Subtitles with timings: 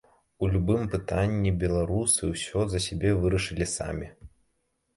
[0.45, 4.13] У любым пытанні беларусы ўсё за сябе вырашалі самі.